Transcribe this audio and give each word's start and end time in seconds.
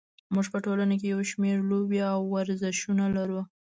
موږ 0.33 0.45
په 0.53 0.57
ټولنه 0.65 0.95
کې 0.99 1.07
یو 1.13 1.21
شمېر 1.31 1.57
لوبې 1.71 2.01
او 2.13 2.19
ورزشونه 2.35 3.05
لرو. 3.15 3.41